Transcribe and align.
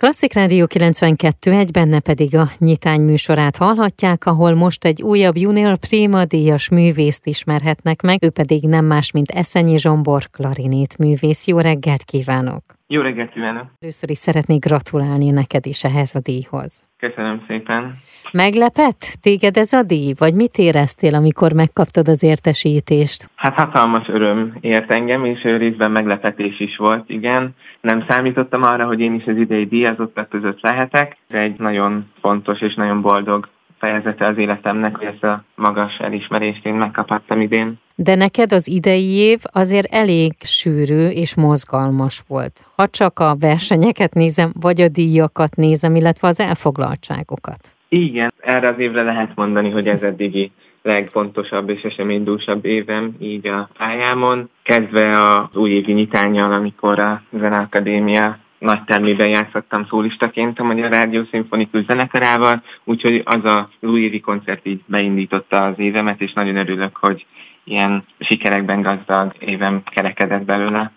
Klasszik 0.00 0.32
Rádió 0.32 0.66
92, 0.66 1.52
egy 1.52 1.70
benne 1.70 2.00
pedig 2.00 2.36
a 2.36 2.50
nyitány 2.58 3.00
műsorát 3.00 3.56
hallhatják, 3.56 4.26
ahol 4.26 4.54
most 4.54 4.84
egy 4.84 5.02
újabb 5.02 5.36
Junior 5.36 5.76
Prima 5.76 6.24
díjas 6.24 6.68
művészt 6.68 7.26
ismerhetnek 7.26 8.02
meg, 8.02 8.24
ő 8.24 8.30
pedig 8.30 8.62
nem 8.62 8.84
más, 8.84 9.10
mint 9.10 9.30
Eszenyi 9.30 9.78
Zsombor, 9.78 10.30
klarinét 10.30 10.98
művész. 10.98 11.46
Jó 11.46 11.58
reggelt 11.58 12.02
kívánok! 12.02 12.79
Jó 12.92 13.00
reggelt 13.00 13.30
kívánok! 13.30 13.66
Először 13.80 14.10
is 14.10 14.18
szeretnék 14.18 14.64
gratulálni 14.64 15.30
neked 15.30 15.66
is 15.66 15.84
ehhez 15.84 16.14
a 16.14 16.20
díjhoz. 16.20 16.88
Köszönöm 16.98 17.44
szépen! 17.46 17.96
Meglepett 18.32 19.02
téged 19.20 19.56
ez 19.56 19.72
a 19.72 19.82
díj, 19.82 20.14
vagy 20.18 20.34
mit 20.34 20.56
éreztél, 20.58 21.14
amikor 21.14 21.52
megkaptad 21.52 22.08
az 22.08 22.22
értesítést? 22.22 23.30
Hát 23.34 23.54
hatalmas 23.54 24.08
öröm 24.08 24.56
ért 24.60 24.90
engem, 24.90 25.24
és 25.24 25.42
részben 25.42 25.90
meglepetés 25.90 26.60
is 26.60 26.76
volt, 26.76 27.08
igen. 27.08 27.54
Nem 27.80 28.04
számítottam 28.08 28.62
arra, 28.62 28.86
hogy 28.86 29.00
én 29.00 29.14
is 29.14 29.24
az 29.26 29.36
idei 29.36 29.66
díjazottak 29.66 30.28
között 30.28 30.60
lehetek. 30.60 31.16
Ez 31.28 31.40
egy 31.40 31.58
nagyon 31.58 32.10
fontos 32.20 32.60
és 32.60 32.74
nagyon 32.74 33.00
boldog 33.00 33.48
fejezete 33.80 34.26
az 34.26 34.38
életemnek, 34.38 34.96
hogy 34.96 35.06
ezt 35.06 35.24
a 35.24 35.44
magas 35.54 35.98
elismerést 35.98 36.66
én 36.66 36.74
megkaphattam 36.74 37.40
idén. 37.40 37.78
De 37.94 38.14
neked 38.14 38.52
az 38.52 38.68
idei 38.68 39.10
év 39.10 39.38
azért 39.52 39.94
elég 39.94 40.32
sűrű 40.40 41.06
és 41.08 41.34
mozgalmas 41.34 42.22
volt. 42.28 42.66
Ha 42.76 42.86
csak 42.86 43.18
a 43.18 43.36
versenyeket 43.40 44.14
nézem, 44.14 44.50
vagy 44.60 44.80
a 44.80 44.88
díjakat 44.88 45.56
nézem, 45.56 45.94
illetve 45.96 46.28
az 46.28 46.40
elfoglaltságokat. 46.40 47.74
Igen, 47.88 48.32
erre 48.40 48.68
az 48.68 48.78
évre 48.78 49.02
lehet 49.02 49.30
mondani, 49.34 49.70
hogy 49.70 49.88
ez 49.88 50.02
eddigi 50.02 50.52
legfontosabb 50.82 51.68
és 51.68 51.82
eseménydúsabb 51.82 52.64
évem 52.64 53.16
így 53.18 53.46
a 53.46 53.68
pályámon, 53.78 54.50
kezdve 54.62 55.30
az 55.30 55.56
újévi 55.56 55.92
nyitányjal, 55.92 56.52
amikor 56.52 56.98
a 56.98 57.22
Zeneakadémia 57.38 58.38
nagy 58.60 58.84
termében 58.84 59.28
játszottam 59.28 59.86
szólistaként 59.88 60.58
a 60.58 60.64
Magyar 60.64 60.90
Rádió 60.90 61.22
Szimfonikus 61.30 61.84
Zenekarával, 61.84 62.62
úgyhogy 62.84 63.22
az 63.24 63.44
a 63.44 63.68
újévi 63.80 64.20
koncert 64.20 64.66
így 64.66 64.80
beindította 64.86 65.64
az 65.64 65.78
évemet, 65.78 66.20
és 66.20 66.32
nagyon 66.32 66.56
örülök, 66.56 66.96
hogy 66.96 67.26
ilyen 67.64 68.04
sikerekben 68.18 68.82
gazdag 68.82 69.32
évem 69.38 69.82
kerekedett 69.84 70.44
belőle. 70.44 70.92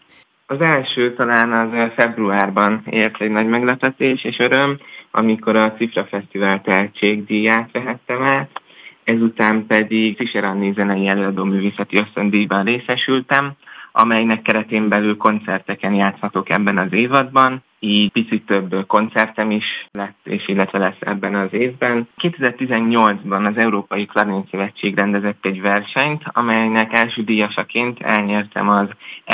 Az 0.45 0.61
első 0.61 1.13
talán 1.13 1.51
az 1.51 1.91
februárban 1.95 2.83
ért 2.89 3.21
egy 3.21 3.31
nagy 3.31 3.47
meglepetés 3.47 4.23
és 4.23 4.39
öröm, 4.39 4.77
amikor 5.11 5.55
a 5.55 5.73
Cifra 5.73 6.05
Fesztivál 6.05 6.61
tehetségdíját 6.61 7.71
vehettem 7.71 8.21
át, 8.23 8.61
ezután 9.03 9.65
pedig 9.67 10.17
Fischer 10.17 10.43
Anni 10.43 10.73
zenei 10.75 11.07
előadó 11.07 11.43
művészeti 11.43 11.97
ösztöndíjban 11.97 12.63
részesültem, 12.63 13.51
amelynek 13.95 14.41
keretén 14.41 14.87
belül 14.87 15.17
koncerteken 15.17 15.93
játszhatok 15.93 16.49
ebben 16.49 16.77
az 16.77 16.93
évadban, 16.93 17.63
így 17.79 18.11
picit 18.11 18.45
több 18.45 18.85
koncertem 18.87 19.51
is 19.51 19.87
lett, 19.91 20.17
és 20.23 20.47
illetve 20.47 20.77
lesz 20.77 20.97
ebben 20.99 21.35
az 21.35 21.53
évben. 21.53 22.07
2018-ban 22.17 23.47
az 23.51 23.57
Európai 23.57 24.05
Klarinét 24.05 24.49
Szövetség 24.51 24.95
rendezett 24.95 25.45
egy 25.45 25.61
versenyt, 25.61 26.23
amelynek 26.25 26.93
első 26.93 27.23
díjasaként 27.23 28.01
elnyertem 28.01 28.69
az 28.69 28.87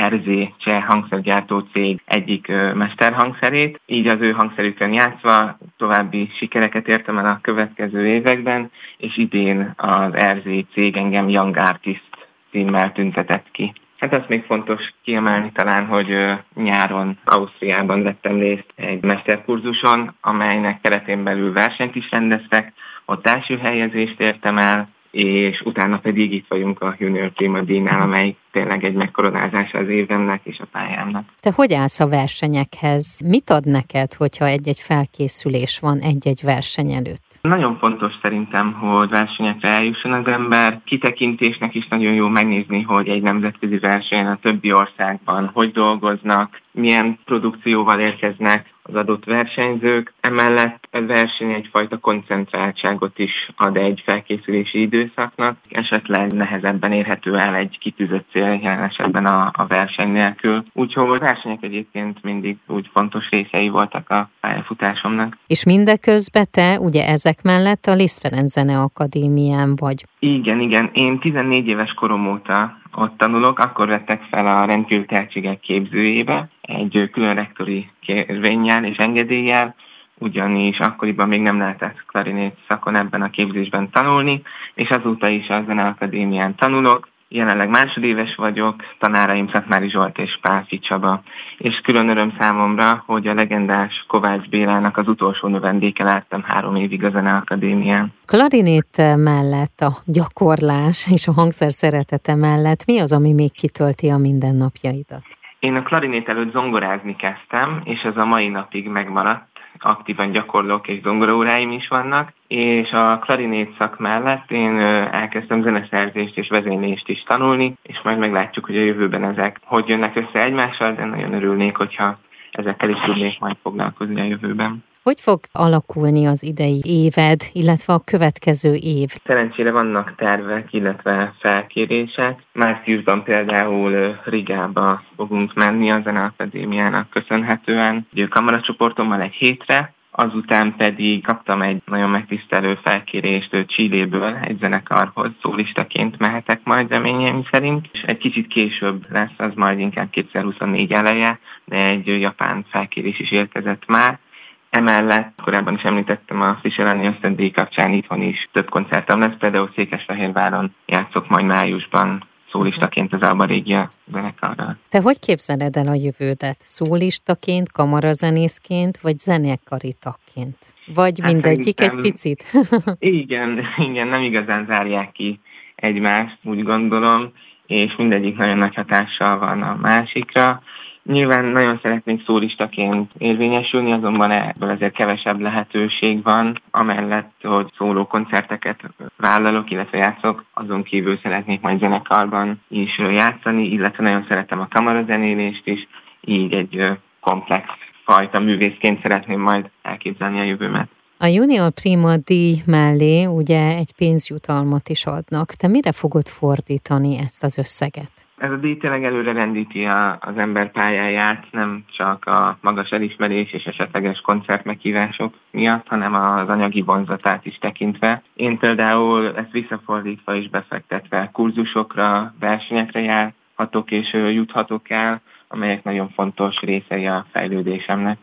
RZ 0.05 0.27
cseh 0.57 0.83
hangszergyártó 0.83 1.59
cég 1.59 2.01
egyik 2.05 2.47
mesterhangszerét, 2.73 3.81
így 3.85 4.07
az 4.07 4.21
ő 4.21 4.31
hangszerükön 4.31 4.93
játszva 4.93 5.57
további 5.77 6.29
sikereket 6.37 6.87
értem 6.87 7.17
el 7.17 7.25
a 7.25 7.39
következő 7.41 8.07
években, 8.07 8.71
és 8.97 9.17
idén 9.17 9.73
az 9.77 10.11
RZ 10.13 10.65
cég 10.73 10.97
engem 10.97 11.29
Young 11.29 11.57
Artist 11.57 12.27
címmel 12.51 12.91
tüntetett 12.91 13.45
ki. 13.51 13.73
Hát 13.99 14.13
az 14.13 14.21
még 14.27 14.43
fontos 14.43 14.93
kiemelni 15.03 15.51
talán, 15.51 15.85
hogy 15.85 16.37
nyáron 16.55 17.17
Ausztriában 17.25 18.03
vettem 18.03 18.39
részt 18.39 18.73
egy 18.75 19.03
mesterkurzuson, 19.03 20.15
amelynek 20.21 20.81
keretén 20.81 21.23
belül 21.23 21.53
versenyt 21.53 21.95
is 21.95 22.11
rendeztek, 22.11 22.73
ott 23.05 23.27
első 23.27 23.57
helyezést 23.57 24.19
értem 24.19 24.57
el, 24.57 24.89
és 25.11 25.61
utána 25.61 25.97
pedig 25.97 26.33
itt 26.33 26.45
vagyunk 26.47 26.81
a 26.81 26.95
Junior 26.97 27.31
Prima 27.31 27.61
Díjnál, 27.61 28.01
amely 28.01 28.35
tényleg 28.51 28.83
egy 28.83 28.93
megkoronázása 28.93 29.77
az 29.77 29.87
évemnek 29.87 30.41
és 30.43 30.59
a 30.59 30.65
pályámnak. 30.71 31.25
Te 31.39 31.51
hogy 31.55 31.73
állsz 31.73 31.99
a 31.99 32.07
versenyekhez? 32.07 33.21
Mit 33.25 33.49
ad 33.49 33.65
neked, 33.65 34.13
hogyha 34.13 34.45
egy-egy 34.45 34.79
felkészülés 34.79 35.79
van 35.79 35.99
egy-egy 35.99 36.41
verseny 36.43 36.91
előtt? 36.91 37.39
Nagyon 37.41 37.77
fontos 37.77 38.13
szerintem, 38.21 38.73
hogy 38.73 39.09
versenyekre 39.09 39.69
eljusson 39.69 40.13
az 40.13 40.27
ember. 40.27 40.81
Kitekintésnek 40.85 41.75
is 41.75 41.87
nagyon 41.87 42.13
jó 42.13 42.27
megnézni, 42.27 42.81
hogy 42.81 43.07
egy 43.07 43.21
nemzetközi 43.21 43.77
versenyen 43.77 44.27
a 44.27 44.39
többi 44.41 44.71
országban 44.71 45.49
hogy 45.53 45.71
dolgoznak, 45.71 46.61
milyen 46.71 47.19
produkcióval 47.25 47.99
érkeznek, 47.99 48.73
az 48.89 48.95
adott 48.95 49.25
versenyzők. 49.25 50.13
Emellett 50.21 50.87
a 50.91 51.01
verseny 51.01 51.51
egyfajta 51.51 51.97
koncentráltságot 51.97 53.19
is 53.19 53.51
ad 53.55 53.77
egy 53.77 54.01
felkészülési 54.05 54.81
időszaknak. 54.81 55.57
Esetleg 55.69 56.31
nehezebben 56.31 56.91
érhető 56.91 57.37
el 57.37 57.55
egy 57.55 57.77
kitűzött 57.79 58.25
cél, 58.31 58.59
jelen 58.61 58.83
esetben 58.83 59.25
a, 59.25 59.51
a 59.53 59.67
verseny 59.67 60.11
nélkül. 60.11 60.63
Úgyhogy 60.73 61.09
a 61.09 61.17
versenyek 61.17 61.63
egyébként 61.63 62.23
mindig 62.23 62.57
úgy 62.67 62.89
fontos 62.93 63.29
részei 63.29 63.69
voltak 63.69 64.09
a 64.09 64.29
pályafutásomnak. 64.41 65.37
És 65.47 65.65
mindeközben 65.65 66.45
te 66.51 66.79
ugye 66.79 67.07
ezek 67.07 67.41
mellett 67.43 67.85
a 67.85 67.93
Liszt 67.93 68.19
Ferenc 68.19 68.51
Zene 68.51 68.77
Akadémián 68.81 69.75
vagy. 69.75 70.03
Igen, 70.19 70.59
igen. 70.59 70.89
Én 70.93 71.19
14 71.19 71.67
éves 71.67 71.93
korom 71.93 72.31
óta 72.31 72.78
ott 72.95 73.17
tanulok, 73.17 73.59
akkor 73.59 73.87
vettek 73.87 74.21
fel 74.23 74.47
a 74.47 74.65
rendkívül 74.65 75.05
tehetségek 75.05 75.59
képzőjébe, 75.59 76.47
egy 76.61 77.09
külön 77.11 77.35
rektori 77.35 77.89
kérvényel 78.01 78.83
és 78.85 78.97
engedéllyel, 78.97 79.75
ugyanis 80.17 80.79
akkoriban 80.79 81.27
még 81.27 81.41
nem 81.41 81.57
lehetett 81.57 82.05
klarinét 82.05 82.57
szakon 82.67 82.95
ebben 82.95 83.21
a 83.21 83.29
képzésben 83.29 83.89
tanulni, 83.89 84.41
és 84.73 84.89
azóta 84.89 85.27
is 85.27 85.49
a 85.49 85.63
Zeneakadémián 85.67 86.55
tanulok, 86.55 87.07
Jelenleg 87.31 87.69
másodéves 87.69 88.35
vagyok, 88.35 88.75
tanáraim 88.99 89.49
Szatmári 89.53 89.89
Zsolt 89.89 90.17
és 90.17 90.39
Pálfi 90.41 90.79
Csaba, 90.79 91.21
és 91.57 91.81
külön 91.83 92.09
öröm 92.09 92.35
számomra, 92.39 93.03
hogy 93.05 93.27
a 93.27 93.33
legendás 93.33 94.05
Kovács 94.07 94.49
Bélának 94.49 94.97
az 94.97 95.07
utolsó 95.07 95.47
növendéke 95.47 96.03
láttam 96.03 96.43
három 96.47 96.75
évig 96.75 97.03
a 97.03 97.09
Zeneakadémián. 97.09 98.13
Klarinét 98.25 99.15
mellett 99.15 99.79
a 99.79 99.91
gyakorlás 100.05 101.11
és 101.11 101.27
a 101.27 101.31
hangszer 101.31 101.71
szeretete 101.71 102.35
mellett 102.35 102.85
mi 102.85 102.99
az, 102.99 103.13
ami 103.13 103.33
még 103.33 103.51
kitölti 103.51 104.09
a 104.09 104.17
mindennapjaidat? 104.17 105.23
Én 105.59 105.75
a 105.75 105.83
klarinét 105.83 106.29
előtt 106.29 106.51
zongorázni 106.51 107.15
kezdtem, 107.15 107.81
és 107.83 108.01
ez 108.01 108.17
a 108.17 108.25
mai 108.25 108.47
napig 108.47 108.87
megmaradt 108.87 109.48
aktívan 109.79 110.31
gyakorlok, 110.31 110.87
és 110.87 111.01
zongoraóráim 111.01 111.71
is 111.71 111.87
vannak, 111.87 112.33
és 112.47 112.91
a 112.91 113.19
klarinét 113.19 113.75
szak 113.77 113.99
mellett 113.99 114.51
én 114.51 114.79
elkezdtem 115.11 115.61
zeneszerzést 115.61 116.37
és 116.37 116.47
vezénylést 116.47 117.09
is 117.09 117.23
tanulni, 117.23 117.73
és 117.83 118.01
majd 118.03 118.17
meglátjuk, 118.17 118.65
hogy 118.65 118.77
a 118.77 118.83
jövőben 118.83 119.23
ezek 119.23 119.59
hogy 119.63 119.87
jönnek 119.87 120.15
össze 120.15 120.43
egymással, 120.43 120.93
de 120.93 121.05
nagyon 121.05 121.33
örülnék, 121.33 121.75
hogyha 121.75 122.17
ezekkel 122.51 122.89
is 122.89 122.99
tudnék 122.99 123.39
majd 123.39 123.55
foglalkozni 123.61 124.21
a 124.21 124.23
jövőben. 124.23 124.83
Hogy 125.03 125.19
fog 125.19 125.39
alakulni 125.51 126.25
az 126.25 126.43
idei 126.43 126.81
éved, 126.85 127.39
illetve 127.53 127.93
a 127.93 128.03
következő 128.05 128.73
év? 128.73 129.09
Szerencsére 129.23 129.71
vannak 129.71 130.15
tervek, 130.15 130.73
illetve 130.73 131.33
felkérések. 131.39 132.39
Márciusban 132.53 133.23
például 133.23 134.19
Rigába 134.25 135.03
fogunk 135.15 135.53
menni 135.53 135.91
a 135.91 136.01
Zeneakadémiának 136.03 137.09
köszönhetően. 137.09 138.07
Kamaracsoportommal 138.29 139.21
egy 139.21 139.33
hétre, 139.33 139.93
azután 140.11 140.75
pedig 140.77 141.23
kaptam 141.23 141.61
egy 141.61 141.81
nagyon 141.85 142.09
megtisztelő 142.09 142.79
felkérést 142.83 143.65
Csilléből 143.67 144.39
egy 144.41 144.57
zenekarhoz, 144.59 145.31
szólistaként 145.41 146.17
mehetek 146.17 146.59
majd 146.63 146.89
reményeim 146.89 147.43
szerint, 147.51 147.89
és 147.91 148.01
egy 148.01 148.17
kicsit 148.17 148.47
később 148.47 149.05
lesz, 149.09 149.37
az 149.37 149.51
majd 149.55 149.79
inkább 149.79 150.09
2024 150.09 150.91
eleje, 150.91 151.39
de 151.65 151.75
egy 151.75 152.21
japán 152.21 152.65
felkérés 152.69 153.19
is 153.19 153.31
érkezett 153.31 153.85
már, 153.87 154.19
Emellett 154.69 155.33
korábban 155.43 155.73
is 155.73 155.81
említettem 155.81 156.41
a 156.41 156.57
Fischer 156.61 157.05
ösztöndíj 157.05 157.51
kapcsán 157.51 157.93
itthon 157.93 158.21
is 158.21 158.49
több 158.51 158.69
koncertem 158.69 159.19
lesz, 159.19 159.37
például 159.39 159.71
Székesfehérváron 159.75 160.75
játszok 160.85 161.27
majd 161.27 161.45
májusban 161.45 162.27
szólistaként 162.51 163.13
az 163.13 163.21
Alba 163.21 163.45
Régia 163.45 163.91
zenekarral. 164.11 164.77
Te 164.89 165.01
hogy 165.01 165.19
képzeled 165.19 165.75
el 165.75 165.87
a 165.87 165.93
jövődet? 165.93 166.57
Szólistaként, 166.59 167.71
kamarazenészként, 167.71 168.97
vagy 168.97 169.17
zenekari 169.17 169.93
tagként? 169.99 170.57
Vagy 170.93 171.19
hát 171.21 171.31
mindegyik 171.31 171.81
egy 171.81 171.95
picit? 172.01 172.43
igen, 172.99 173.65
igen, 173.77 174.07
nem 174.07 174.21
igazán 174.21 174.65
zárják 174.65 175.11
ki 175.11 175.39
egymást, 175.75 176.37
úgy 176.43 176.63
gondolom, 176.63 177.31
és 177.67 177.95
mindegyik 177.97 178.37
nagyon 178.37 178.57
nagy 178.57 178.75
hatással 178.75 179.39
van 179.39 179.61
a 179.61 179.75
másikra. 179.81 180.61
Nyilván 181.03 181.45
nagyon 181.45 181.79
szeretnék 181.81 182.25
szólistaként 182.25 183.11
érvényesülni, 183.17 183.91
azonban 183.91 184.31
ebből 184.31 184.69
azért 184.69 184.93
kevesebb 184.93 185.39
lehetőség 185.39 186.23
van, 186.23 186.61
amellett, 186.71 187.31
hogy 187.41 187.71
szóló 187.77 188.05
koncerteket 188.05 188.79
vállalok, 189.17 189.71
illetve 189.71 189.97
játszok, 189.97 190.45
azon 190.53 190.83
kívül 190.83 191.17
szeretnék 191.23 191.61
majd 191.61 191.79
zenekarban 191.79 192.61
is 192.67 192.97
játszani, 192.97 193.71
illetve 193.71 194.03
nagyon 194.03 194.25
szeretem 194.27 194.59
a 194.59 194.67
kamarazenélést 194.69 195.67
is, 195.67 195.87
így 196.21 196.53
egy 196.53 196.97
komplex 197.19 197.65
fajta 198.05 198.39
művészként 198.39 199.01
szeretném 199.01 199.39
majd 199.39 199.69
elképzelni 199.81 200.39
a 200.39 200.43
jövőmet. 200.43 200.89
A 201.21 201.25
Junior 201.25 201.71
Prima 201.71 202.17
díj 202.17 202.55
mellé 202.65 203.25
ugye 203.25 203.75
egy 203.75 203.91
pénzjutalmat 203.97 204.89
is 204.89 205.05
adnak. 205.05 205.51
Te 205.51 205.67
mire 205.67 205.91
fogod 205.91 206.27
fordítani 206.27 207.17
ezt 207.17 207.43
az 207.43 207.57
összeget? 207.57 208.11
Ez 208.39 208.51
a 208.51 208.55
díj 208.55 208.77
tényleg 208.77 209.03
előre 209.03 209.31
rendíti 209.31 209.85
a, 209.85 210.17
az 210.19 210.37
ember 210.37 210.71
pályáját, 210.71 211.45
nem 211.51 211.83
csak 211.97 212.25
a 212.25 212.57
magas 212.61 212.89
elismerés 212.89 213.53
és 213.53 213.65
esetleges 213.65 214.21
koncertmeghívások 214.21 215.33
miatt, 215.51 215.87
hanem 215.87 216.13
az 216.13 216.49
anyagi 216.49 216.81
vonzatát 216.81 217.45
is 217.45 217.57
tekintve. 217.57 218.21
Én 218.33 218.57
például 218.57 219.35
ezt 219.35 219.51
visszafordítva 219.51 220.33
is 220.33 220.49
befektetve 220.49 221.29
kurzusokra, 221.33 222.33
versenyekre 222.39 223.01
járhatok 223.01 223.91
és 223.91 224.13
juthatok 224.13 224.89
el, 224.89 225.21
amelyek 225.47 225.83
nagyon 225.83 226.09
fontos 226.09 226.59
részei 226.59 227.05
a 227.05 227.25
fejlődésemnek. 227.31 228.17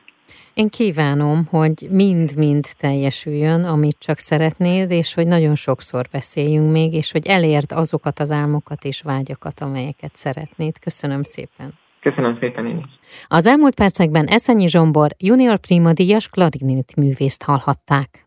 Én 0.54 0.68
kívánom, 0.68 1.46
hogy 1.50 1.86
mind-mind 1.90 2.66
teljesüljön, 2.78 3.64
amit 3.64 3.96
csak 3.98 4.18
szeretnéd, 4.18 4.90
és 4.90 5.14
hogy 5.14 5.26
nagyon 5.26 5.54
sokszor 5.54 6.06
beszéljünk 6.10 6.72
még, 6.72 6.92
és 6.92 7.12
hogy 7.12 7.26
elérd 7.26 7.72
azokat 7.72 8.18
az 8.20 8.30
álmokat 8.30 8.84
és 8.84 9.00
vágyakat, 9.00 9.60
amelyeket 9.60 10.16
szeretnéd. 10.16 10.78
Köszönöm 10.78 11.22
szépen! 11.22 11.74
Köszönöm 12.00 12.36
szépen 12.40 12.66
én 12.66 12.76
is. 12.76 12.98
Az 13.26 13.46
elmúlt 13.46 13.74
percekben 13.74 14.26
Eszenyi 14.26 14.68
Zsombor 14.68 15.10
junior 15.18 15.58
prima 15.58 15.92
díjas 15.92 16.28
klarinét 16.28 16.96
művészt 16.96 17.42
hallhatták. 17.42 18.25